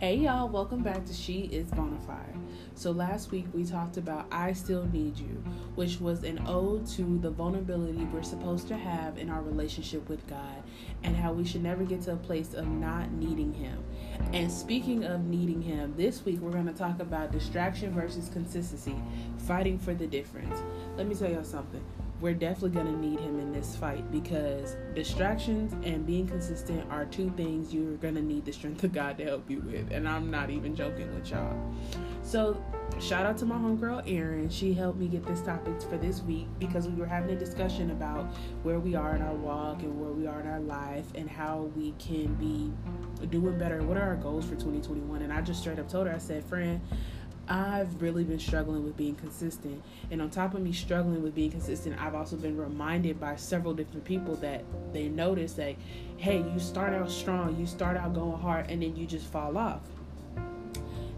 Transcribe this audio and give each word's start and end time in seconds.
Hey 0.00 0.16
y'all, 0.16 0.48
welcome 0.48 0.82
back 0.82 1.04
to 1.04 1.12
She 1.12 1.40
is 1.52 1.66
Bonafide. 1.72 2.34
So 2.74 2.90
last 2.90 3.30
week 3.30 3.44
we 3.52 3.66
talked 3.66 3.98
about 3.98 4.28
I 4.32 4.54
Still 4.54 4.86
Need 4.86 5.18
You, 5.18 5.44
which 5.74 6.00
was 6.00 6.24
an 6.24 6.42
ode 6.46 6.86
to 6.92 7.18
the 7.18 7.28
vulnerability 7.28 8.06
we're 8.06 8.22
supposed 8.22 8.66
to 8.68 8.78
have 8.78 9.18
in 9.18 9.28
our 9.28 9.42
relationship 9.42 10.08
with 10.08 10.26
God 10.26 10.62
and 11.02 11.14
how 11.14 11.34
we 11.34 11.44
should 11.44 11.62
never 11.62 11.84
get 11.84 12.00
to 12.04 12.14
a 12.14 12.16
place 12.16 12.54
of 12.54 12.66
not 12.66 13.12
needing 13.12 13.52
Him. 13.52 13.84
And 14.32 14.50
speaking 14.50 15.04
of 15.04 15.26
needing 15.26 15.60
Him, 15.60 15.92
this 15.98 16.24
week 16.24 16.40
we're 16.40 16.52
going 16.52 16.64
to 16.64 16.72
talk 16.72 17.00
about 17.00 17.30
distraction 17.30 17.92
versus 17.92 18.30
consistency, 18.30 18.96
fighting 19.36 19.78
for 19.78 19.92
the 19.92 20.06
difference. 20.06 20.62
Let 20.96 21.08
me 21.08 21.14
tell 21.14 21.30
y'all 21.30 21.44
something 21.44 21.84
we're 22.20 22.34
definitely 22.34 22.70
going 22.70 22.86
to 22.86 22.98
need 22.98 23.18
him 23.18 23.40
in 23.40 23.52
this 23.52 23.74
fight 23.74 24.10
because 24.12 24.76
distractions 24.94 25.72
and 25.84 26.06
being 26.06 26.26
consistent 26.26 26.84
are 26.90 27.06
two 27.06 27.30
things 27.36 27.72
you're 27.72 27.96
going 27.96 28.14
to 28.14 28.22
need 28.22 28.44
the 28.44 28.52
strength 28.52 28.84
of 28.84 28.92
God 28.92 29.16
to 29.18 29.24
help 29.24 29.50
you 29.50 29.60
with. 29.60 29.90
And 29.90 30.06
I'm 30.06 30.30
not 30.30 30.50
even 30.50 30.76
joking 30.76 31.12
with 31.14 31.30
y'all. 31.30 31.56
So, 32.22 32.62
shout 33.00 33.24
out 33.24 33.38
to 33.38 33.46
my 33.46 33.56
homegirl 33.56 34.02
Erin. 34.06 34.50
She 34.50 34.74
helped 34.74 34.98
me 34.98 35.08
get 35.08 35.24
this 35.24 35.40
topic 35.40 35.80
for 35.82 35.96
this 35.96 36.20
week 36.22 36.46
because 36.58 36.86
we 36.86 36.94
were 36.94 37.06
having 37.06 37.30
a 37.30 37.38
discussion 37.38 37.90
about 37.90 38.26
where 38.62 38.78
we 38.78 38.94
are 38.94 39.16
in 39.16 39.22
our 39.22 39.34
walk 39.34 39.82
and 39.82 39.98
where 39.98 40.12
we 40.12 40.26
are 40.26 40.40
in 40.40 40.46
our 40.46 40.60
life 40.60 41.06
and 41.14 41.28
how 41.28 41.70
we 41.74 41.92
can 41.92 42.34
be 42.34 42.70
doing 43.28 43.58
better. 43.58 43.82
What 43.82 43.96
are 43.96 44.02
our 44.02 44.16
goals 44.16 44.44
for 44.44 44.54
2021? 44.54 45.22
And 45.22 45.32
I 45.32 45.40
just 45.40 45.60
straight 45.60 45.78
up 45.78 45.88
told 45.88 46.06
her, 46.06 46.14
I 46.14 46.18
said, 46.18 46.44
friend, 46.44 46.80
I've 47.50 48.00
really 48.00 48.22
been 48.22 48.38
struggling 48.38 48.84
with 48.84 48.96
being 48.96 49.16
consistent. 49.16 49.82
And 50.12 50.22
on 50.22 50.30
top 50.30 50.54
of 50.54 50.62
me 50.62 50.72
struggling 50.72 51.20
with 51.20 51.34
being 51.34 51.50
consistent, 51.50 52.00
I've 52.00 52.14
also 52.14 52.36
been 52.36 52.56
reminded 52.56 53.18
by 53.18 53.34
several 53.34 53.74
different 53.74 54.04
people 54.04 54.36
that 54.36 54.62
they 54.92 55.08
notice 55.08 55.54
that, 55.54 55.74
hey, 56.16 56.38
you 56.38 56.60
start 56.60 56.94
out 56.94 57.10
strong, 57.10 57.58
you 57.58 57.66
start 57.66 57.96
out 57.96 58.14
going 58.14 58.40
hard, 58.40 58.70
and 58.70 58.80
then 58.80 58.94
you 58.94 59.04
just 59.04 59.26
fall 59.26 59.58
off. 59.58 59.80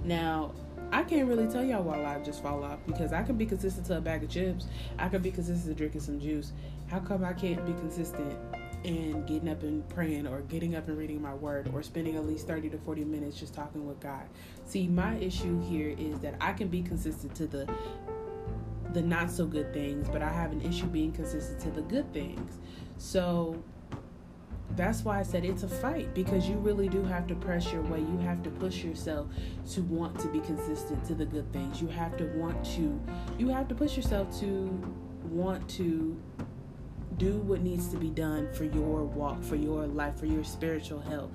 Now, 0.05 0.53
I 0.91 1.03
can't 1.03 1.28
really 1.28 1.47
tell 1.48 1.64
y'all 1.64 1.83
why 1.83 2.03
I 2.03 2.19
just 2.20 2.42
fall 2.42 2.64
off 2.64 2.78
because 2.86 3.12
I 3.12 3.22
can 3.22 3.36
be 3.36 3.44
consistent 3.44 3.86
to 3.86 3.98
a 3.98 4.00
bag 4.00 4.25
of 4.25 4.30
chips. 4.30 4.66
I 4.98 5.08
can 5.08 5.20
be 5.20 5.30
consistent 5.30 5.66
to 5.66 5.75
drinking 5.75 6.00
some 6.00 6.19
juice. 6.19 6.53
How 6.88 7.00
come 7.00 7.25
I 7.25 7.34
can't 7.34 7.64
be 7.66 7.72
consistent 7.75 8.38
and 8.84 9.27
getting 9.27 9.48
up 9.48 9.62
and 9.62 9.88
praying 9.88 10.27
or 10.27 10.41
getting 10.42 10.75
up 10.75 10.88
and 10.88 10.98
reading 10.98 11.20
my 11.20 11.34
word 11.34 11.70
or 11.72 11.83
spending 11.83 12.16
at 12.16 12.27
least 12.27 12.47
30 12.47 12.70
to 12.70 12.78
40 12.78 13.05
minutes 13.05 13.38
just 13.38 13.55
talking 13.55 13.86
with 13.86 14.00
God. 14.00 14.25
See, 14.64 14.88
my 14.88 15.16
issue 15.16 15.61
here 15.69 15.94
is 15.98 16.19
that 16.20 16.34
I 16.41 16.52
can 16.52 16.69
be 16.69 16.83
consistent 16.83 17.34
to 17.36 17.47
the 17.47 17.69
the 18.92 19.00
not 19.00 19.30
so 19.30 19.47
good 19.47 19.72
things, 19.72 20.06
but 20.08 20.20
I 20.20 20.30
have 20.30 20.53
an 20.53 20.60
issue 20.60 20.84
being 20.84 21.12
consistent 21.12 21.60
to 21.60 21.70
the 21.70 21.80
good 21.80 22.12
things. 22.12 22.58
So 22.98 23.62
that's 24.77 25.03
why 25.03 25.19
I 25.19 25.22
said 25.22 25.44
it's 25.44 25.62
a 25.62 25.69
fight 25.69 26.14
because 26.14 26.48
you 26.48 26.56
really 26.56 26.88
do 26.88 27.03
have 27.05 27.27
to 27.28 27.34
press 27.34 27.72
your 27.72 27.83
way. 27.83 28.00
You 28.00 28.19
have 28.19 28.42
to 28.42 28.50
push 28.50 28.83
yourself 28.83 29.28
to 29.72 29.83
want 29.83 30.19
to 30.20 30.28
be 30.28 30.41
consistent 30.41 31.05
to 31.06 31.14
the 31.14 31.27
good 31.27 31.50
things. 31.53 31.80
You 31.80 31.88
have 31.88 32.16
to 32.19 32.25
want 32.36 32.64
to 32.77 33.00
you 33.38 33.48
have 33.48 33.69
to 33.69 33.75
push 33.75 33.97
yourself 33.97 34.38
to 34.41 34.69
want 35.25 35.69
to 35.70 36.20
do 37.18 37.38
what 37.38 37.60
needs 37.60 37.88
to 37.88 37.96
be 37.96 38.08
done 38.08 38.52
for 38.52 38.64
your 38.64 39.05
walk, 39.05 39.42
for 39.42 39.56
your 39.56 39.86
life, 39.86 40.18
for 40.18 40.27
your 40.27 40.44
spiritual 40.44 41.00
health. 41.00 41.30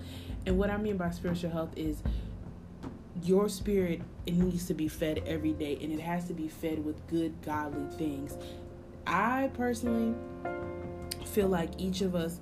And 0.46 0.58
what 0.58 0.70
I 0.70 0.78
mean 0.78 0.98
by 0.98 1.12
spiritual 1.12 1.52
health 1.52 1.72
is 1.76 2.02
your 3.24 3.50
spirit 3.50 4.02
it 4.26 4.36
needs 4.36 4.66
to 4.68 4.74
be 4.74 4.88
fed 4.88 5.24
every 5.26 5.54
day 5.54 5.78
and 5.82 5.92
it 5.92 6.00
has 6.00 6.26
to 6.26 6.34
be 6.34 6.48
fed 6.48 6.84
with 6.84 7.06
good 7.08 7.34
godly 7.42 7.88
things. 7.98 8.38
I 9.06 9.50
personally 9.54 10.14
feel 11.26 11.48
like 11.48 11.72
each 11.78 12.02
of 12.02 12.16
us 12.16 12.40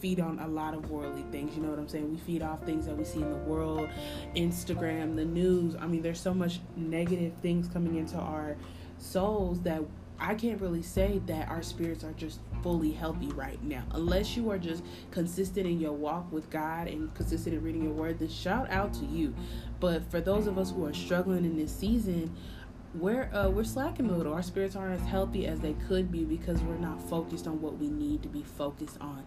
feed 0.00 0.20
on 0.20 0.38
a 0.40 0.48
lot 0.48 0.74
of 0.74 0.90
worldly 0.90 1.24
things. 1.30 1.56
You 1.56 1.62
know 1.62 1.70
what 1.70 1.78
I'm 1.78 1.88
saying? 1.88 2.10
We 2.10 2.18
feed 2.18 2.42
off 2.42 2.64
things 2.64 2.86
that 2.86 2.96
we 2.96 3.04
see 3.04 3.20
in 3.20 3.30
the 3.30 3.36
world, 3.36 3.88
Instagram, 4.34 5.16
the 5.16 5.24
news. 5.24 5.74
I 5.76 5.86
mean, 5.86 6.02
there's 6.02 6.20
so 6.20 6.34
much 6.34 6.60
negative 6.76 7.32
things 7.42 7.68
coming 7.68 7.96
into 7.96 8.16
our 8.16 8.56
souls 8.98 9.60
that 9.62 9.82
I 10.18 10.34
can't 10.34 10.60
really 10.60 10.82
say 10.82 11.20
that 11.26 11.48
our 11.48 11.62
spirits 11.62 12.04
are 12.04 12.12
just 12.12 12.40
fully 12.62 12.92
healthy 12.92 13.28
right 13.28 13.62
now. 13.62 13.84
Unless 13.92 14.36
you 14.36 14.50
are 14.50 14.58
just 14.58 14.82
consistent 15.10 15.66
in 15.66 15.80
your 15.80 15.92
walk 15.92 16.30
with 16.32 16.50
God 16.50 16.88
and 16.88 17.12
consistent 17.14 17.54
in 17.54 17.62
reading 17.62 17.84
your 17.84 17.92
word, 17.92 18.18
then 18.18 18.28
shout 18.28 18.70
out 18.70 18.92
to 18.94 19.04
you. 19.06 19.34
But 19.80 20.10
for 20.10 20.20
those 20.20 20.46
of 20.46 20.58
us 20.58 20.70
who 20.70 20.84
are 20.84 20.94
struggling 20.94 21.44
in 21.44 21.56
this 21.56 21.74
season, 21.74 22.34
we're 22.98 23.28
uh, 23.34 23.50
we're 23.50 23.64
slacking 23.64 24.08
a 24.08 24.16
little. 24.16 24.32
Our 24.32 24.42
spirits 24.42 24.74
aren't 24.74 25.00
as 25.00 25.06
healthy 25.06 25.46
as 25.46 25.60
they 25.60 25.74
could 25.86 26.10
be 26.10 26.24
because 26.24 26.62
we're 26.62 26.78
not 26.78 27.00
focused 27.08 27.46
on 27.46 27.60
what 27.60 27.78
we 27.78 27.88
need 27.88 28.22
to 28.22 28.28
be 28.28 28.42
focused 28.42 28.96
on, 29.00 29.24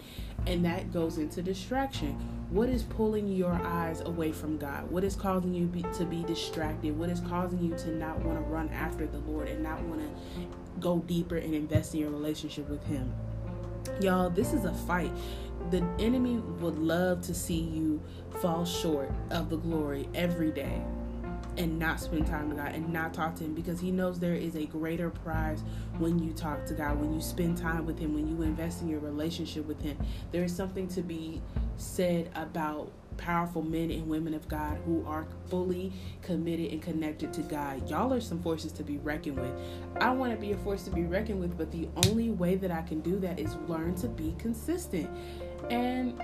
and 0.48 0.66
that 0.66 0.92
goes 0.92 1.18
into 1.18 1.42
distraction. 1.42 2.14
What 2.50 2.70
is 2.70 2.84
pulling 2.84 3.28
your 3.28 3.54
eyes 3.54 4.02
away 4.02 4.32
from 4.32 4.58
God? 4.58 4.90
What 4.90 5.04
is 5.04 5.16
causing 5.16 5.54
you 5.54 5.68
be, 5.68 5.84
to 5.84 6.06
be 6.06 6.24
distracted? 6.24 6.98
What 6.98 7.10
is 7.10 7.20
causing 7.20 7.62
you 7.62 7.76
to 7.78 7.90
not 7.92 8.20
want 8.26 8.40
to 8.40 8.44
run 8.44 8.70
after 8.70 9.06
the 9.06 9.20
Lord 9.20 9.48
and 9.48 9.62
not 9.62 9.82
want 9.84 10.02
to 10.02 10.42
go 10.80 11.00
deeper 11.00 11.38
and 11.38 11.54
invest 11.54 11.94
in 11.94 12.02
your 12.02 12.10
relationship 12.10 12.70
with 12.70 12.84
Him. 12.88 13.14
Y'all, 14.02 14.30
this 14.30 14.54
is 14.54 14.66
a 14.66 14.74
fight. 14.74 15.12
The 15.72 15.86
enemy 16.00 16.38
would 16.60 16.78
love 16.78 17.22
to 17.24 17.34
see 17.34 17.60
you 17.60 18.02
fall 18.42 18.66
short 18.66 19.12
of 19.30 19.50
the 19.50 19.58
glory 19.58 20.08
every 20.14 20.52
day 20.52 20.82
and 21.58 21.78
not 21.78 22.00
spend 22.00 22.26
time 22.26 22.48
with 22.48 22.58
God 22.58 22.74
and 22.74 22.92
not 22.92 23.14
talk 23.14 23.36
to 23.36 23.44
Him 23.44 23.54
because 23.54 23.80
He 23.80 23.92
knows 23.92 24.20
there 24.20 24.34
is 24.34 24.56
a 24.56 24.66
greater 24.66 25.10
prize 25.10 25.64
when 25.98 26.18
you 26.18 26.32
talk 26.32 26.66
to 26.68 26.74
God, 26.74 27.00
when 27.00 27.14
you 27.14 27.22
spend 27.22 27.58
time 27.58 27.86
with 27.86 28.00
Him, 28.00 28.14
when 28.14 28.28
you 28.28 28.42
invest 28.44 28.82
in 28.82 28.88
your 28.88 29.00
relationship 29.00 29.66
with 29.68 29.82
Him. 29.82 29.98
There 30.32 30.44
is 30.44 30.56
something 30.56 30.88
to 30.90 31.02
be 31.02 31.42
said 31.78 32.32
about 32.36 32.92
powerful 33.20 33.62
men 33.62 33.92
and 33.92 34.08
women 34.08 34.34
of 34.34 34.48
God 34.48 34.80
who 34.86 35.06
are 35.06 35.28
fully 35.50 35.94
committed 36.22 36.72
and 36.72 36.82
connected 36.82 37.32
to 37.34 37.42
God. 37.42 37.88
Y'all 37.90 38.12
are 38.14 38.22
some 38.22 38.42
forces 38.42 38.72
to 38.74 38.84
be 38.84 38.98
reckoned 38.98 39.40
with. 39.40 39.52
I 40.00 40.12
want 40.12 40.32
to 40.32 40.38
be 40.38 40.54
a 40.54 40.58
force 40.58 40.84
to 40.84 40.92
be 40.92 41.04
reckoned 41.04 41.40
with, 41.40 41.58
but 41.58 41.72
the 41.72 41.90
only 42.08 42.32
way 42.32 42.56
that 42.56 42.72
I 42.72 42.82
can 42.82 43.02
do 43.02 43.20
that 43.20 43.40
is 43.40 43.56
learn 43.68 43.94
to 43.96 44.08
be 44.08 44.34
consistent. 44.40 45.10
And 45.70 46.20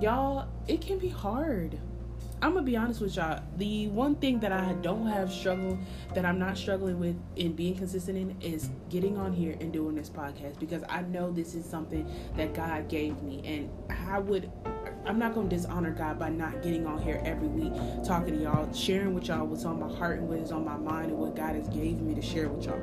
y'all, 0.00 0.48
it 0.68 0.80
can 0.80 0.98
be 0.98 1.08
hard. 1.08 1.78
I'm 2.42 2.54
gonna 2.54 2.64
be 2.64 2.76
honest 2.76 3.02
with 3.02 3.16
y'all. 3.16 3.42
The 3.58 3.88
one 3.88 4.14
thing 4.14 4.40
that 4.40 4.50
I 4.50 4.72
don't 4.80 5.06
have 5.06 5.30
struggle 5.30 5.78
that 6.14 6.24
I'm 6.24 6.38
not 6.38 6.56
struggling 6.56 6.98
with 6.98 7.16
in 7.36 7.52
being 7.52 7.76
consistent 7.76 8.16
in 8.16 8.40
is 8.40 8.70
getting 8.88 9.18
on 9.18 9.34
here 9.34 9.58
and 9.60 9.70
doing 9.70 9.94
this 9.94 10.08
podcast 10.08 10.58
because 10.58 10.82
I 10.88 11.02
know 11.02 11.30
this 11.30 11.54
is 11.54 11.66
something 11.66 12.10
that 12.36 12.54
God 12.54 12.88
gave 12.88 13.22
me 13.22 13.42
and 13.44 13.70
I 14.08 14.20
would 14.20 14.50
I'm 15.06 15.18
not 15.18 15.34
going 15.34 15.48
to 15.48 15.56
dishonor 15.56 15.90
God 15.90 16.18
by 16.18 16.28
not 16.28 16.62
getting 16.62 16.86
on 16.86 17.00
here 17.00 17.20
every 17.24 17.48
week, 17.48 17.72
talking 18.04 18.36
to 18.36 18.42
y'all, 18.42 18.72
sharing 18.72 19.14
with 19.14 19.28
y'all 19.28 19.46
what's 19.46 19.64
on 19.64 19.80
my 19.80 19.92
heart 19.96 20.18
and 20.18 20.28
what 20.28 20.38
is 20.38 20.52
on 20.52 20.64
my 20.64 20.76
mind 20.76 21.10
and 21.10 21.18
what 21.18 21.34
God 21.34 21.56
has 21.56 21.68
gave 21.68 22.00
me 22.00 22.14
to 22.14 22.22
share 22.22 22.48
with 22.48 22.66
y'all. 22.66 22.82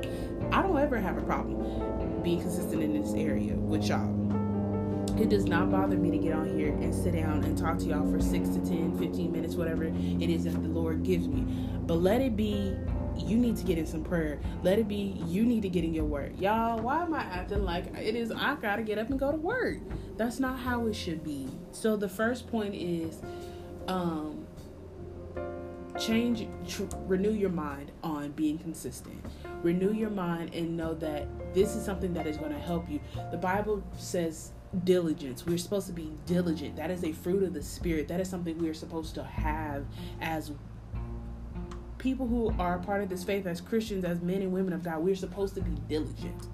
I 0.52 0.62
don't 0.62 0.76
ever 0.76 0.98
have 0.98 1.16
a 1.16 1.22
problem 1.22 2.22
being 2.22 2.40
consistent 2.40 2.82
in 2.82 3.00
this 3.00 3.14
area 3.14 3.54
with 3.54 3.84
y'all. 3.84 4.14
It 5.20 5.30
does 5.30 5.46
not 5.46 5.70
bother 5.70 5.96
me 5.96 6.10
to 6.12 6.18
get 6.18 6.32
on 6.32 6.48
here 6.56 6.68
and 6.68 6.94
sit 6.94 7.14
down 7.14 7.42
and 7.44 7.56
talk 7.56 7.78
to 7.78 7.84
y'all 7.86 8.08
for 8.10 8.20
6 8.20 8.48
to 8.50 8.58
10, 8.60 8.98
15 8.98 9.32
minutes, 9.32 9.54
whatever 9.54 9.84
it 9.84 10.30
is 10.30 10.44
that 10.44 10.62
the 10.62 10.68
Lord 10.68 11.02
gives 11.02 11.26
me. 11.26 11.40
But 11.86 11.94
let 11.94 12.20
it 12.20 12.36
be 12.36 12.76
you 13.20 13.36
need 13.36 13.56
to 13.56 13.64
get 13.64 13.78
in 13.78 13.86
some 13.86 14.04
prayer. 14.04 14.40
Let 14.62 14.78
it 14.78 14.88
be 14.88 15.22
you 15.26 15.44
need 15.44 15.62
to 15.62 15.68
get 15.68 15.84
in 15.84 15.94
your 15.94 16.04
work. 16.04 16.32
Y'all, 16.38 16.80
why 16.80 17.02
am 17.02 17.14
I 17.14 17.22
acting 17.22 17.64
like 17.64 17.86
it 17.96 18.14
is 18.14 18.30
I 18.30 18.56
gotta 18.56 18.82
get 18.82 18.98
up 18.98 19.10
and 19.10 19.18
go 19.18 19.30
to 19.30 19.36
work? 19.36 19.78
That's 20.16 20.40
not 20.40 20.58
how 20.58 20.86
it 20.86 20.94
should 20.94 21.22
be. 21.24 21.48
So 21.72 21.96
the 21.96 22.08
first 22.08 22.46
point 22.48 22.74
is 22.74 23.20
um 23.86 24.46
change 25.98 26.46
tr- 26.66 26.84
renew 27.06 27.32
your 27.32 27.50
mind 27.50 27.90
on 28.04 28.30
being 28.32 28.56
consistent 28.58 29.24
renew 29.62 29.92
your 29.92 30.10
mind 30.10 30.54
and 30.54 30.76
know 30.76 30.94
that 30.94 31.26
this 31.54 31.74
is 31.74 31.84
something 31.84 32.14
that 32.14 32.26
is 32.26 32.36
going 32.36 32.52
to 32.52 32.58
help 32.58 32.88
you 32.88 33.00
the 33.32 33.36
bible 33.36 33.82
says 33.96 34.52
diligence 34.84 35.44
we're 35.44 35.58
supposed 35.58 35.86
to 35.86 35.92
be 35.92 36.12
diligent 36.26 36.76
that 36.76 36.90
is 36.90 37.02
a 37.02 37.12
fruit 37.12 37.42
of 37.42 37.52
the 37.52 37.62
spirit 37.62 38.06
that 38.06 38.20
is 38.20 38.28
something 38.28 38.56
we 38.58 38.68
are 38.68 38.74
supposed 38.74 39.14
to 39.14 39.24
have 39.24 39.84
as 40.20 40.52
people 41.98 42.26
who 42.26 42.54
are 42.58 42.78
part 42.78 43.02
of 43.02 43.08
this 43.08 43.24
faith 43.24 43.46
as 43.46 43.60
Christians, 43.60 44.04
as 44.04 44.20
men 44.20 44.42
and 44.42 44.52
women 44.52 44.72
of 44.72 44.82
God, 44.82 45.00
we're 45.00 45.16
supposed 45.16 45.54
to 45.56 45.60
be 45.60 45.76
diligent. 45.88 46.48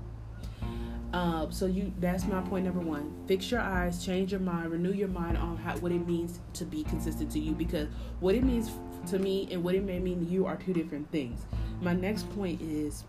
Uh, 1.13 1.49
so 1.49 1.67
you 1.67 1.93
that's 2.01 2.25
my 2.25 2.41
point 2.41 2.65
number 2.65 2.81
one. 2.81 3.15
Fix 3.29 3.49
your 3.49 3.61
eyes, 3.61 4.05
change 4.05 4.33
your 4.33 4.41
mind, 4.41 4.73
renew 4.73 4.93
your 4.93 5.07
mind 5.07 5.37
on 5.37 5.57
how, 5.57 5.77
what 5.79 5.93
it 5.93 6.05
means 6.05 6.41
to 6.55 6.65
be 6.65 6.83
consistent 6.83 7.31
to 7.31 7.39
you 7.39 7.53
because 7.53 7.87
what 8.19 8.35
it 8.35 8.43
means 8.43 8.73
to 9.07 9.21
me 9.21 9.47
and 9.53 9.63
what 9.63 9.77
it 9.77 9.85
may 9.85 10.01
mean 10.01 10.19
to 10.19 10.31
you 10.31 10.45
are 10.45 10.57
two 10.57 10.73
different 10.73 11.09
things. 11.13 11.47
My 11.81 11.93
next 11.93 12.29
point 12.35 12.61
is 12.61 13.05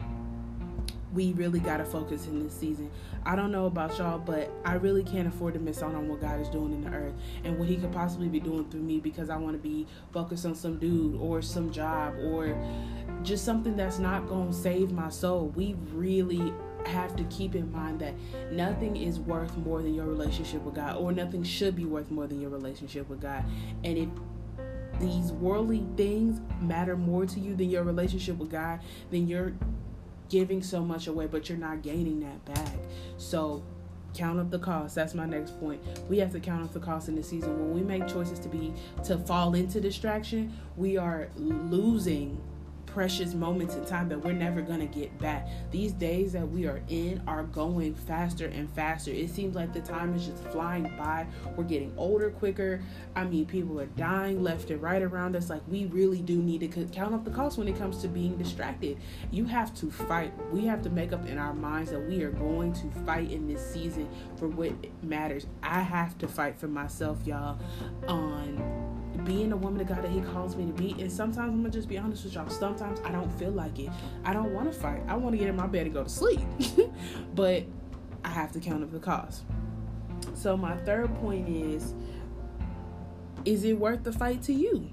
we 1.16 1.32
really 1.34 1.60
got 1.60 1.78
to 1.78 1.86
focus 1.86 2.28
in 2.28 2.44
this 2.44 2.54
season. 2.54 2.92
I 3.26 3.36
don't 3.36 3.52
know 3.52 3.66
about 3.66 3.98
y'all, 3.98 4.20
but 4.20 4.52
I 4.66 4.74
really 4.74 5.04
can't 5.04 5.28
afford 5.28 5.56
to 5.56 5.60
miss 5.60 5.82
out 5.82 5.96
on 5.96 6.08
what 6.08 6.22
God 6.22 6.40
is 6.40 6.50
doing 6.50 6.74
in 6.74 6.84
the 6.84 6.92
earth 6.92 7.14
and 7.44 7.58
what 7.58 7.68
He 7.68 7.78
could 7.78 7.92
possibly 7.92 8.28
be 8.28 8.40
doing 8.40 8.70
through 8.70 8.82
me 8.82 9.00
because 9.00 9.30
I 9.30 9.38
want 9.38 9.54
to 9.54 9.60
be 9.60 9.88
focused 10.12 10.46
on 10.46 10.54
some 10.54 10.78
dude 10.78 11.20
or 11.20 11.42
some 11.42 11.72
job 11.72 12.14
or 12.20 12.56
just 13.24 13.46
something 13.46 13.76
that's 13.76 13.98
not 13.98 14.28
going 14.28 14.50
to 14.50 14.54
save 14.54 14.92
my 14.92 15.10
soul. 15.10 15.48
We 15.56 15.76
really 15.94 16.54
have 16.86 17.16
to 17.16 17.24
keep 17.26 17.56
in 17.56 17.72
mind 17.72 18.00
that 18.00 18.14
nothing 18.52 18.96
is 18.96 19.20
worth 19.20 19.56
more 19.58 19.82
than 19.82 19.94
your 19.94 20.06
relationship 20.06 20.62
with 20.62 20.76
God, 20.76 20.98
or 20.98 21.12
nothing 21.12 21.44
should 21.44 21.76
be 21.76 21.86
worth 21.86 22.12
more 22.12 22.28
than 22.28 22.40
your 22.42 22.52
relationship 22.52 23.10
with 23.10 23.22
God. 23.22 23.44
And 23.84 23.98
if 23.98 24.10
these 25.00 25.32
worldly 25.32 25.84
things 25.98 26.40
matter 26.62 26.96
more 26.96 27.26
to 27.26 27.40
you 27.40 27.56
than 27.56 27.70
your 27.70 27.84
relationship 27.84 28.38
with 28.38 28.52
God, 28.52 28.80
then 29.12 29.28
you're 29.28 29.54
giving 30.30 30.62
so 30.62 30.82
much 30.82 31.08
away, 31.08 31.28
but 31.28 31.50
you're 31.50 31.58
not 31.58 31.82
gaining 31.82 32.20
that 32.22 32.46
back. 32.46 32.76
So 33.18 33.64
count 34.14 34.40
up 34.40 34.50
the 34.50 34.60
cost. 34.60 34.96
That's 34.96 35.14
my 35.14 35.26
next 35.26 35.60
point. 35.60 35.82
We 36.10 36.18
have 36.20 36.32
to 36.32 36.40
count 36.40 36.64
up 36.64 36.74
the 36.74 36.80
cost 36.80 37.10
in 37.10 37.16
the 37.16 37.24
season. 37.24 37.60
When 37.60 37.74
we 37.74 37.82
make 37.82 38.08
choices 38.08 38.40
to 38.40 38.50
be 38.50 38.74
to 39.04 39.18
fall 39.20 39.54
into 39.56 39.82
distraction, 39.82 40.54
we 40.78 40.98
are 40.98 41.30
losing 41.36 42.42
precious 42.96 43.34
moments 43.34 43.76
in 43.76 43.86
time 43.86 44.08
that 44.08 44.24
we're 44.24 44.32
never 44.32 44.62
going 44.62 44.80
to 44.80 44.86
get 44.86 45.20
back. 45.20 45.50
These 45.70 45.92
days 45.92 46.32
that 46.32 46.50
we 46.50 46.66
are 46.66 46.82
in 46.88 47.22
are 47.28 47.44
going 47.44 47.94
faster 47.94 48.46
and 48.46 48.72
faster. 48.72 49.12
It 49.12 49.32
seems 49.32 49.54
like 49.54 49.74
the 49.74 49.82
time 49.82 50.16
is 50.16 50.28
just 50.28 50.42
flying 50.46 50.84
by. 50.98 51.28
We're 51.58 51.66
getting 51.66 51.94
older 51.98 52.30
quicker. 52.30 52.82
I 53.14 53.26
mean, 53.26 53.48
people 53.48 53.82
are 53.82 53.86
dying 53.86 54.42
left 54.42 54.70
and 54.72 54.82
right 54.82 55.02
around 55.02 55.36
us. 55.36 55.50
Like, 55.50 55.62
we 55.68 55.88
really 55.88 56.22
do 56.22 56.42
need 56.42 56.62
to 56.62 56.86
count 56.86 57.14
up 57.14 57.26
the 57.26 57.32
cost 57.32 57.58
when 57.58 57.68
it 57.68 57.78
comes 57.78 57.98
to 57.98 58.08
being 58.08 58.38
distracted. 58.38 58.98
You 59.30 59.44
have 59.44 59.76
to 59.76 59.92
fight. 59.92 60.32
We 60.54 60.66
have 60.68 60.82
to 60.84 60.90
make 60.90 61.12
up 61.12 61.28
in 61.28 61.38
our 61.38 61.54
minds 61.54 61.92
that 61.92 62.00
we 62.00 62.24
are 62.24 62.32
going 62.32 62.72
to 62.72 62.90
fight 63.06 63.30
in 63.30 63.46
this 63.46 63.74
season 63.74 64.08
for 64.38 64.48
what 64.48 64.72
matters. 65.04 65.48
I 65.62 65.82
have 65.82 66.18
to 66.20 66.30
fight 66.30 66.58
for 66.58 66.70
myself, 66.70 67.18
y'all, 67.28 67.60
on 68.08 68.96
being 69.24 69.52
a 69.52 69.58
woman 69.58 69.82
of 69.82 69.88
God 69.88 70.04
that 70.04 70.12
He 70.12 70.22
calls 70.22 70.56
me 70.56 70.66
to 70.66 70.74
be. 70.74 70.96
And 71.02 71.12
sometimes 71.12 71.52
I'm 71.52 71.58
gonna 71.58 71.70
just 71.70 71.88
be 71.88 71.98
honest 71.98 72.24
with 72.24 72.34
y'all. 72.34 72.50
Sometimes 72.50 73.00
I 73.06 73.12
don't 73.12 73.32
feel 73.40 73.52
like 73.52 73.80
it. 73.80 73.90
I 74.24 74.34
don't 74.34 74.54
want 74.54 74.72
to 74.72 74.78
fight. 74.78 75.02
I 75.08 75.16
want 75.16 75.34
to 75.34 75.38
get 75.38 75.48
in 75.48 75.56
my 75.56 75.68
bed 75.68 75.86
and 75.86 75.94
go 75.94 76.04
to 76.04 76.10
sleep. 76.10 76.42
but 77.36 77.64
I 78.24 78.30
have 78.30 78.52
to 78.54 78.60
count 78.60 78.84
up 78.84 78.92
the 78.92 79.00
cost. 79.00 79.44
So 80.34 80.58
my 80.58 80.76
third 80.78 81.14
point 81.16 81.48
is: 81.48 81.94
Is 83.46 83.64
it 83.64 83.80
worth 83.80 84.04
the 84.04 84.12
fight 84.12 84.42
to 84.44 84.54
you? 84.54 84.90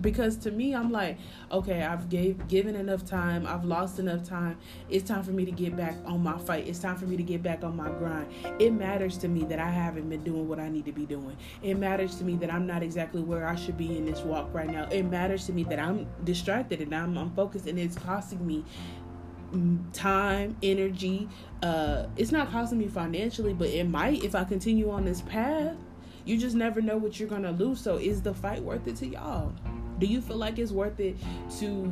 Because 0.00 0.36
to 0.36 0.50
me 0.50 0.74
i'm 0.74 0.92
like 0.92 1.18
okay 1.50 1.82
i've 1.82 2.08
gave 2.08 2.46
given 2.48 2.76
enough 2.76 3.04
time 3.04 3.46
i've 3.46 3.64
lost 3.64 3.98
enough 3.98 4.24
time. 4.24 4.56
It's 4.88 5.06
time 5.06 5.22
for 5.22 5.30
me 5.30 5.44
to 5.44 5.50
get 5.50 5.76
back 5.76 5.96
on 6.04 6.22
my 6.22 6.38
fight. 6.38 6.66
It's 6.66 6.78
time 6.78 6.96
for 6.96 7.06
me 7.06 7.16
to 7.16 7.22
get 7.22 7.42
back 7.42 7.64
on 7.64 7.76
my 7.76 7.88
grind. 7.90 8.32
It 8.58 8.70
matters 8.70 9.16
to 9.18 9.28
me 9.28 9.44
that 9.44 9.58
i 9.58 9.70
haven't 9.70 10.08
been 10.08 10.24
doing 10.24 10.48
what 10.48 10.58
i 10.58 10.68
need 10.68 10.84
to 10.86 10.92
be 10.92 11.06
doing. 11.06 11.36
It 11.62 11.74
matters 11.74 12.16
to 12.16 12.24
me 12.24 12.36
that 12.36 12.52
i'm 12.52 12.66
not 12.66 12.82
exactly 12.82 13.22
where 13.22 13.46
i 13.46 13.54
should 13.54 13.76
be 13.76 13.96
in 13.96 14.06
this 14.06 14.20
walk 14.20 14.48
right 14.52 14.70
now. 14.70 14.88
It 14.90 15.04
matters 15.04 15.46
to 15.46 15.52
me 15.52 15.64
that 15.64 15.78
i'm 15.78 16.06
distracted 16.24 16.80
and 16.80 16.94
i'm, 16.94 17.30
focused 17.34 17.66
and 17.66 17.78
it's 17.78 17.96
costing 17.96 18.46
me 18.46 18.64
time 19.92 20.56
energy 20.62 21.28
uh 21.62 22.06
it's 22.16 22.30
not 22.30 22.50
costing 22.50 22.78
me 22.78 22.86
financially 22.86 23.54
but 23.54 23.68
it 23.68 23.84
might 23.84 24.22
if 24.22 24.34
i 24.34 24.44
continue 24.44 24.90
on 24.90 25.04
this 25.04 25.22
path. 25.22 25.76
You 26.24 26.36
just 26.36 26.54
never 26.54 26.82
know 26.82 26.98
what 26.98 27.18
you're 27.18 27.28
gonna 27.28 27.52
lose. 27.52 27.80
So 27.80 27.96
is 27.96 28.20
the 28.20 28.34
fight 28.34 28.62
worth 28.62 28.86
it 28.86 28.96
to 28.96 29.06
y'all 29.06 29.54
do 29.98 30.06
you 30.06 30.20
feel 30.20 30.36
like 30.36 30.58
it's 30.58 30.72
worth 30.72 31.00
it 31.00 31.16
to 31.58 31.84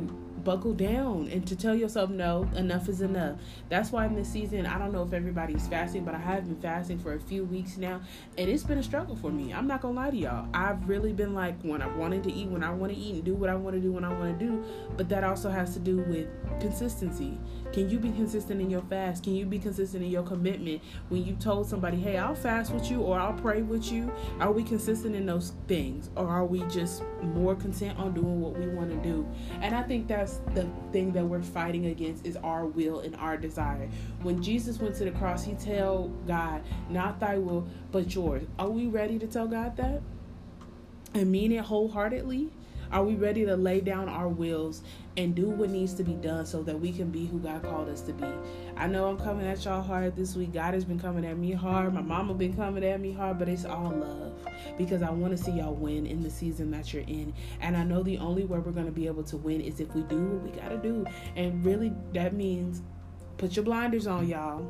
buckle 0.43 0.73
down 0.73 1.27
and 1.29 1.45
to 1.45 1.57
tell 1.57 1.75
yourself 1.75 2.09
no 2.09 2.47
enough 2.55 2.87
is 2.87 3.01
enough 3.01 3.37
that's 3.67 3.91
why 3.91 4.05
in 4.05 4.15
this 4.15 4.29
season 4.29 4.65
i 4.65 4.77
don't 4.77 4.93
know 4.93 5.03
if 5.03 5.11
everybody's 5.11 5.67
fasting 5.67 6.05
but 6.05 6.15
i 6.15 6.17
have 6.17 6.45
been 6.45 6.61
fasting 6.61 6.97
for 6.97 7.15
a 7.15 7.19
few 7.19 7.43
weeks 7.43 7.75
now 7.75 7.99
and 8.37 8.49
it's 8.49 8.63
been 8.63 8.77
a 8.77 8.83
struggle 8.83 9.15
for 9.15 9.29
me. 9.29 9.53
I'm 9.53 9.67
not 9.67 9.81
gonna 9.81 9.95
lie 9.95 10.11
to 10.11 10.15
y'all. 10.15 10.47
I've 10.53 10.87
really 10.87 11.11
been 11.11 11.33
like 11.33 11.59
when 11.63 11.81
i 11.81 11.87
wanted 11.87 12.23
to 12.23 12.31
eat 12.31 12.47
when 12.47 12.63
i 12.63 12.71
want 12.71 12.93
to 12.93 12.97
eat 12.97 13.15
and 13.15 13.23
do 13.23 13.33
what 13.33 13.49
i 13.49 13.55
want 13.55 13.75
to 13.75 13.81
do 13.81 13.91
when 13.91 14.05
i 14.05 14.13
want 14.13 14.39
to 14.39 14.45
do 14.45 14.63
but 14.95 15.09
that 15.09 15.23
also 15.23 15.49
has 15.49 15.73
to 15.73 15.79
do 15.79 15.97
with 15.97 16.27
consistency 16.61 17.37
can 17.71 17.89
you 17.89 17.99
be 17.99 18.11
consistent 18.11 18.61
in 18.61 18.69
your 18.69 18.81
fast? 18.83 19.23
Can 19.23 19.35
you 19.35 19.45
be 19.45 19.59
consistent 19.59 20.03
in 20.03 20.09
your 20.09 20.23
commitment 20.23 20.81
when 21.09 21.25
you 21.25 21.35
told 21.35 21.67
somebody, 21.67 21.97
hey, 21.97 22.17
I'll 22.17 22.35
fast 22.35 22.73
with 22.73 22.89
you 22.89 23.01
or 23.01 23.19
I'll 23.19 23.33
pray 23.33 23.61
with 23.61 23.91
you? 23.91 24.11
Are 24.39 24.51
we 24.51 24.63
consistent 24.63 25.15
in 25.15 25.25
those 25.25 25.53
things? 25.67 26.09
Or 26.15 26.27
are 26.27 26.45
we 26.45 26.63
just 26.63 27.03
more 27.21 27.55
content 27.55 27.97
on 27.99 28.13
doing 28.13 28.41
what 28.41 28.57
we 28.57 28.67
want 28.67 28.89
to 28.91 28.97
do? 28.97 29.27
And 29.61 29.75
I 29.75 29.83
think 29.83 30.07
that's 30.07 30.39
the 30.53 30.67
thing 30.91 31.11
that 31.13 31.25
we're 31.25 31.41
fighting 31.41 31.87
against 31.87 32.25
is 32.25 32.37
our 32.37 32.65
will 32.65 33.01
and 33.01 33.15
our 33.17 33.37
desire. 33.37 33.89
When 34.21 34.41
Jesus 34.41 34.79
went 34.79 34.95
to 34.95 35.05
the 35.05 35.11
cross, 35.11 35.43
he 35.43 35.53
told 35.53 36.27
God, 36.27 36.63
not 36.89 37.19
thy 37.19 37.37
will, 37.37 37.67
but 37.91 38.13
yours. 38.13 38.43
Are 38.57 38.69
we 38.69 38.87
ready 38.87 39.19
to 39.19 39.27
tell 39.27 39.47
God 39.47 39.77
that? 39.77 40.01
And 41.13 41.31
mean 41.31 41.51
it 41.51 41.63
wholeheartedly? 41.63 42.51
Are 42.91 43.03
we 43.03 43.15
ready 43.15 43.45
to 43.45 43.55
lay 43.55 43.81
down 43.81 44.07
our 44.09 44.27
wills 44.27 44.81
and 45.17 45.35
do 45.35 45.49
what 45.49 45.69
needs 45.69 45.93
to 45.95 46.03
be 46.03 46.13
done 46.13 46.45
so 46.45 46.63
that 46.63 46.79
we 46.79 46.91
can 46.91 47.09
be 47.09 47.25
who 47.25 47.39
God 47.39 47.63
called 47.63 47.89
us 47.89 48.01
to 48.01 48.13
be? 48.13 48.27
I 48.75 48.87
know 48.87 49.07
I'm 49.07 49.17
coming 49.17 49.45
at 49.45 49.63
y'all 49.65 49.81
hard 49.81 50.15
this 50.15 50.35
week. 50.35 50.53
God 50.53 50.73
has 50.73 50.85
been 50.85 50.99
coming 50.99 51.25
at 51.25 51.37
me 51.37 51.51
hard. 51.51 51.93
My 51.93 52.01
mama 52.01 52.33
been 52.33 52.55
coming 52.55 52.83
at 52.83 53.01
me 53.01 53.11
hard, 53.11 53.39
but 53.39 53.49
it's 53.49 53.65
all 53.65 53.91
love 53.91 54.33
because 54.77 55.01
I 55.01 55.09
want 55.09 55.35
to 55.35 55.43
see 55.43 55.51
y'all 55.51 55.73
win 55.73 56.05
in 56.05 56.23
the 56.23 56.29
season 56.29 56.71
that 56.71 56.93
you're 56.93 57.03
in. 57.03 57.33
And 57.61 57.75
I 57.75 57.83
know 57.83 58.03
the 58.03 58.17
only 58.19 58.45
way 58.45 58.59
we're 58.59 58.71
going 58.71 58.85
to 58.85 58.91
be 58.91 59.07
able 59.07 59.23
to 59.23 59.37
win 59.37 59.61
is 59.61 59.79
if 59.79 59.93
we 59.93 60.01
do 60.03 60.23
what 60.23 60.43
we 60.43 60.51
got 60.51 60.69
to 60.69 60.77
do. 60.77 61.05
And 61.35 61.65
really 61.65 61.93
that 62.13 62.33
means 62.33 62.81
put 63.37 63.55
your 63.55 63.65
blinders 63.65 64.07
on, 64.07 64.27
y'all 64.27 64.65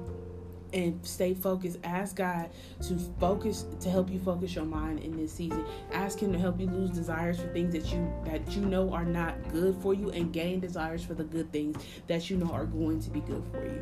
and 0.73 1.05
stay 1.05 1.33
focused. 1.33 1.77
Ask 1.83 2.17
God 2.17 2.49
to 2.83 2.97
focus 3.19 3.65
to 3.79 3.89
help 3.89 4.09
you 4.09 4.19
focus 4.19 4.55
your 4.55 4.65
mind 4.65 4.99
in 4.99 5.15
this 5.15 5.31
season. 5.31 5.65
Ask 5.91 6.19
Him 6.19 6.31
to 6.33 6.39
help 6.39 6.59
you 6.59 6.67
lose 6.67 6.91
desires 6.91 7.39
for 7.39 7.47
things 7.47 7.73
that 7.73 7.91
you 7.91 8.11
that 8.25 8.51
you 8.55 8.61
know 8.61 8.91
are 8.91 9.05
not 9.05 9.35
good 9.51 9.75
for 9.81 9.93
you, 9.93 10.09
and 10.11 10.31
gain 10.33 10.59
desires 10.59 11.03
for 11.03 11.13
the 11.13 11.23
good 11.23 11.51
things 11.51 11.83
that 12.07 12.29
you 12.29 12.37
know 12.37 12.51
are 12.51 12.65
going 12.65 12.99
to 13.01 13.09
be 13.09 13.21
good 13.21 13.43
for 13.51 13.65
you. 13.65 13.81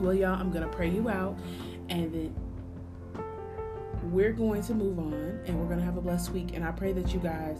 Well, 0.00 0.14
y'all, 0.14 0.40
I'm 0.40 0.50
gonna 0.50 0.68
pray 0.68 0.90
you 0.90 1.08
out, 1.08 1.38
and 1.88 2.12
then 2.12 2.34
we're 4.10 4.32
going 4.32 4.62
to 4.62 4.74
move 4.74 4.98
on, 4.98 5.40
and 5.46 5.60
we're 5.60 5.68
gonna 5.68 5.84
have 5.84 5.96
a 5.96 6.00
blessed 6.00 6.30
week. 6.30 6.54
And 6.54 6.64
I 6.64 6.72
pray 6.72 6.92
that 6.92 7.12
you 7.12 7.20
guys 7.20 7.58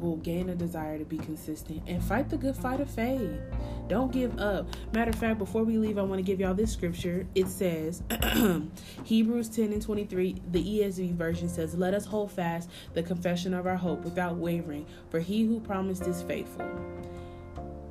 will 0.00 0.16
gain 0.18 0.50
a 0.50 0.54
desire 0.54 0.98
to 0.98 1.04
be 1.04 1.18
consistent 1.18 1.82
and 1.86 2.02
fight 2.02 2.28
the 2.28 2.36
good 2.36 2.56
fight 2.56 2.80
of 2.80 2.90
faith. 2.90 3.40
Don't 3.88 4.12
give 4.12 4.38
up. 4.38 4.66
Matter 4.92 5.10
of 5.10 5.16
fact, 5.16 5.38
before 5.38 5.62
we 5.64 5.78
leave, 5.78 5.98
I 5.98 6.02
want 6.02 6.18
to 6.18 6.22
give 6.22 6.40
y'all 6.40 6.54
this 6.54 6.72
scripture. 6.72 7.26
It 7.34 7.48
says, 7.48 8.02
Hebrews 9.04 9.48
10 9.50 9.72
and 9.72 9.82
23, 9.82 10.42
the 10.50 10.80
ESV 10.80 11.14
version 11.14 11.48
says, 11.48 11.74
Let 11.74 11.94
us 11.94 12.06
hold 12.06 12.32
fast 12.32 12.70
the 12.94 13.02
confession 13.02 13.52
of 13.52 13.66
our 13.66 13.76
hope 13.76 14.04
without 14.04 14.36
wavering, 14.36 14.86
for 15.10 15.20
he 15.20 15.44
who 15.44 15.60
promised 15.60 16.06
is 16.06 16.22
faithful 16.22 16.68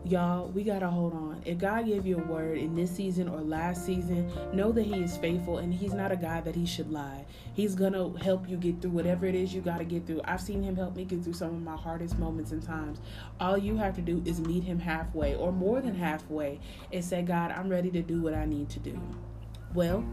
y'all, 0.05 0.47
we 0.49 0.63
got 0.63 0.79
to 0.79 0.89
hold 0.89 1.13
on. 1.13 1.41
If 1.45 1.57
God 1.57 1.85
gave 1.85 2.05
you 2.05 2.17
a 2.17 2.23
word 2.23 2.57
in 2.57 2.75
this 2.75 2.91
season 2.91 3.27
or 3.27 3.39
last 3.39 3.85
season, 3.85 4.31
know 4.53 4.71
that 4.71 4.83
He 4.83 5.01
is 5.01 5.17
faithful 5.17 5.59
and 5.59 5.73
He's 5.73 5.93
not 5.93 6.11
a 6.11 6.15
God 6.15 6.45
that 6.45 6.55
He 6.55 6.65
should 6.65 6.91
lie. 6.91 7.25
He's 7.53 7.75
going 7.75 7.93
to 7.93 8.13
help 8.23 8.49
you 8.49 8.57
get 8.57 8.81
through 8.81 8.91
whatever 8.91 9.25
it 9.25 9.35
is 9.35 9.53
you 9.53 9.61
got 9.61 9.77
to 9.77 9.85
get 9.85 10.05
through. 10.05 10.21
I've 10.25 10.41
seen 10.41 10.63
Him 10.63 10.75
help 10.75 10.95
me 10.95 11.05
get 11.05 11.23
through 11.23 11.33
some 11.33 11.49
of 11.49 11.61
my 11.61 11.77
hardest 11.77 12.17
moments 12.19 12.51
and 12.51 12.61
times. 12.61 12.99
All 13.39 13.57
you 13.57 13.77
have 13.77 13.95
to 13.95 14.01
do 14.01 14.21
is 14.25 14.39
meet 14.39 14.63
Him 14.63 14.79
halfway 14.79 15.35
or 15.35 15.51
more 15.51 15.81
than 15.81 15.95
halfway 15.95 16.59
and 16.91 17.03
say, 17.03 17.21
God, 17.21 17.51
I'm 17.51 17.69
ready 17.69 17.91
to 17.91 18.01
do 18.01 18.21
what 18.21 18.33
I 18.33 18.45
need 18.45 18.69
to 18.71 18.79
do. 18.79 18.99
Well, 19.73 20.03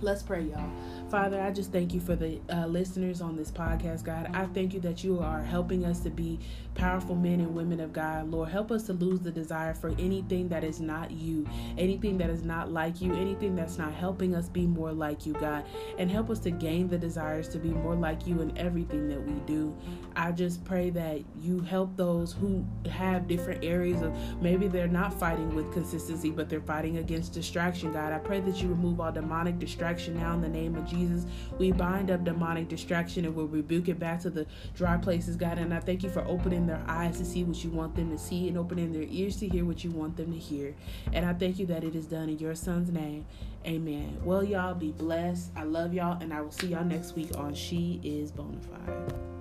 let's 0.00 0.22
pray, 0.22 0.42
y'all. 0.42 0.70
Father, 1.12 1.42
I 1.42 1.50
just 1.50 1.72
thank 1.72 1.92
you 1.92 2.00
for 2.00 2.16
the 2.16 2.40
uh, 2.48 2.64
listeners 2.64 3.20
on 3.20 3.36
this 3.36 3.50
podcast, 3.50 4.02
God. 4.02 4.30
I 4.32 4.46
thank 4.46 4.72
you 4.72 4.80
that 4.80 5.04
you 5.04 5.20
are 5.20 5.42
helping 5.42 5.84
us 5.84 6.00
to 6.00 6.10
be 6.10 6.38
powerful 6.74 7.14
men 7.14 7.40
and 7.40 7.54
women 7.54 7.80
of 7.80 7.92
God. 7.92 8.30
Lord, 8.30 8.48
help 8.48 8.72
us 8.72 8.84
to 8.84 8.94
lose 8.94 9.20
the 9.20 9.30
desire 9.30 9.74
for 9.74 9.90
anything 9.98 10.48
that 10.48 10.64
is 10.64 10.80
not 10.80 11.10
you, 11.10 11.46
anything 11.76 12.16
that 12.16 12.30
is 12.30 12.44
not 12.44 12.72
like 12.72 13.02
you, 13.02 13.12
anything 13.14 13.54
that's 13.54 13.76
not 13.76 13.92
helping 13.92 14.34
us 14.34 14.48
be 14.48 14.66
more 14.66 14.90
like 14.90 15.26
you, 15.26 15.34
God. 15.34 15.66
And 15.98 16.10
help 16.10 16.30
us 16.30 16.38
to 16.38 16.50
gain 16.50 16.88
the 16.88 16.96
desires 16.96 17.46
to 17.48 17.58
be 17.58 17.68
more 17.68 17.94
like 17.94 18.26
you 18.26 18.40
in 18.40 18.56
everything 18.56 19.06
that 19.10 19.22
we 19.22 19.34
do. 19.40 19.76
I 20.16 20.32
just 20.32 20.64
pray 20.64 20.88
that 20.88 21.20
you 21.38 21.60
help 21.60 21.94
those 21.94 22.32
who 22.32 22.64
have 22.90 23.28
different 23.28 23.62
areas 23.62 24.00
of 24.00 24.16
maybe 24.40 24.66
they're 24.66 24.88
not 24.88 25.12
fighting 25.12 25.54
with 25.54 25.70
consistency, 25.74 26.30
but 26.30 26.48
they're 26.48 26.62
fighting 26.62 26.96
against 26.96 27.34
distraction, 27.34 27.92
God. 27.92 28.14
I 28.14 28.18
pray 28.18 28.40
that 28.40 28.62
you 28.62 28.68
remove 28.68 28.98
all 28.98 29.12
demonic 29.12 29.58
distraction 29.58 30.14
now 30.14 30.32
in 30.32 30.40
the 30.40 30.48
name 30.48 30.74
of 30.74 30.86
Jesus. 30.86 31.01
We 31.58 31.72
bind 31.72 32.10
up 32.10 32.24
demonic 32.24 32.68
distraction 32.68 33.24
and 33.24 33.34
we'll 33.34 33.46
rebuke 33.46 33.88
it 33.88 33.98
back 33.98 34.20
to 34.20 34.30
the 34.30 34.46
dry 34.74 34.96
places, 34.96 35.36
God. 35.36 35.58
And 35.58 35.72
I 35.72 35.80
thank 35.80 36.02
you 36.02 36.10
for 36.10 36.24
opening 36.26 36.66
their 36.66 36.82
eyes 36.86 37.18
to 37.18 37.24
see 37.24 37.44
what 37.44 37.62
you 37.62 37.70
want 37.70 37.94
them 37.94 38.10
to 38.10 38.18
see 38.18 38.48
and 38.48 38.58
opening 38.58 38.92
their 38.92 39.06
ears 39.08 39.36
to 39.36 39.48
hear 39.48 39.64
what 39.64 39.84
you 39.84 39.90
want 39.90 40.16
them 40.16 40.32
to 40.32 40.38
hear. 40.38 40.74
And 41.12 41.24
I 41.24 41.34
thank 41.34 41.58
you 41.58 41.66
that 41.66 41.84
it 41.84 41.94
is 41.94 42.06
done 42.06 42.28
in 42.28 42.38
your 42.38 42.54
son's 42.54 42.90
name. 42.90 43.26
Amen. 43.66 44.18
Well, 44.24 44.42
y'all 44.42 44.74
be 44.74 44.90
blessed. 44.90 45.52
I 45.54 45.62
love 45.62 45.94
y'all, 45.94 46.20
and 46.20 46.34
I 46.34 46.40
will 46.40 46.50
see 46.50 46.68
y'all 46.68 46.84
next 46.84 47.14
week 47.14 47.36
on 47.36 47.54
She 47.54 48.00
is 48.02 48.32
Bonafide. 48.32 49.31